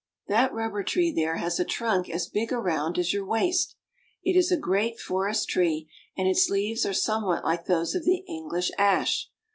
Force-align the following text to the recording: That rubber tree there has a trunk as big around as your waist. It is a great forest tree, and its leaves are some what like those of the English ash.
That 0.27 0.51
rubber 0.51 0.83
tree 0.83 1.11
there 1.11 1.35
has 1.35 1.59
a 1.59 1.63
trunk 1.63 2.09
as 2.09 2.25
big 2.25 2.51
around 2.51 2.97
as 2.97 3.13
your 3.13 3.23
waist. 3.23 3.75
It 4.23 4.35
is 4.35 4.51
a 4.51 4.57
great 4.57 4.99
forest 4.99 5.47
tree, 5.49 5.91
and 6.17 6.27
its 6.27 6.49
leaves 6.49 6.87
are 6.87 6.91
some 6.91 7.23
what 7.23 7.45
like 7.45 7.65
those 7.65 7.93
of 7.93 8.03
the 8.03 8.23
English 8.27 8.71
ash. 8.79 9.29